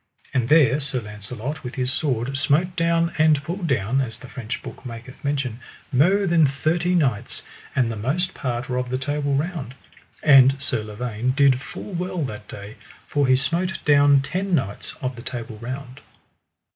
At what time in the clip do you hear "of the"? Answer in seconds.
8.77-8.97, 15.03-15.21